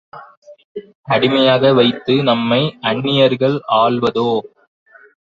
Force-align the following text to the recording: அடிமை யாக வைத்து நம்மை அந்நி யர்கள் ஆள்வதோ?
அடிமை 1.07 1.43
யாக 1.43 1.73
வைத்து 1.73 2.15
நம்மை 2.23 2.61
அந்நி 2.83 3.15
யர்கள் 3.19 3.57
ஆள்வதோ? 3.81 4.29